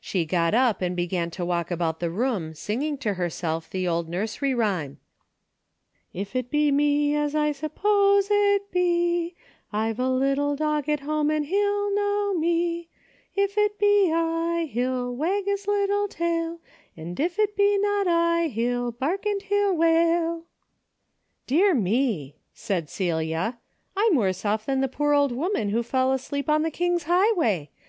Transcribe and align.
She 0.00 0.24
.got 0.26 0.54
up 0.54 0.82
and 0.82 0.96
began 0.96 1.30
to 1.30 1.44
walk 1.46 1.70
about 1.70 2.00
the 2.00 2.10
room 2.10 2.52
singing 2.52 2.98
to 2.98 3.14
herself 3.14 3.70
the 3.70 3.86
old 3.86 4.08
nursery 4.08 4.54
rhyme:"' 4.56 4.98
If 6.12 6.34
it 6.34 6.50
be 6.50 6.72
me, 6.72 7.14
as 7.14 7.36
I 7.36 7.52
suppose 7.52 8.26
it 8.28 8.72
be, 8.72 9.36
I've 9.72 10.00
a 10.00 10.08
little 10.10 10.56
dog 10.56 10.88
at 10.88 10.98
home 10.98 11.30
and 11.30 11.46
he'll 11.46 11.94
know 11.94 12.34
me; 12.34 12.88
If 13.36 13.56
it 13.56 13.78
be 13.78 14.08
/, 14.38 14.68
he'll 14.72 15.14
wag 15.14 15.44
his 15.44 15.68
little 15.68 16.08
tail, 16.08 16.58
And 16.96 17.20
if 17.20 17.38
it 17.38 17.54
be 17.56 17.78
not 17.78 18.08
I, 18.08 18.48
he'll 18.48 18.90
bark, 18.90 19.24
and 19.26 19.40
he'll 19.42 19.76
wail.' 19.76 20.42
Dear 21.46 21.72
me!" 21.72 22.34
said 22.52 22.90
Celia," 22.90 23.58
I'm 23.96 24.16
worse 24.16 24.44
olf 24.44 24.66
than 24.66 24.80
the 24.80 24.88
poor 24.88 25.14
old 25.14 25.30
woman 25.30 25.68
who 25.68 25.84
fell 25.84 26.10
asleep 26.10 26.48
on 26.50 26.62
the 26.62 26.70
king's 26.72 27.04
highway. 27.04 27.70